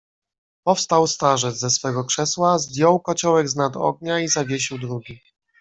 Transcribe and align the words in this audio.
"Powstał 0.65 1.07
starzec 1.07 1.57
ze 1.59 1.69
swego 1.69 2.03
krzesła, 2.03 2.59
zdjął 2.59 2.99
kociołek 2.99 3.49
z 3.49 3.55
nad 3.55 3.77
ognia 3.77 4.19
i 4.19 4.27
zawiesił 4.27 4.77
drugi." 4.79 5.21